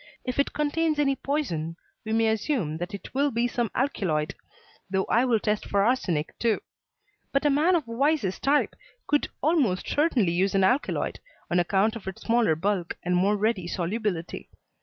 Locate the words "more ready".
13.15-13.67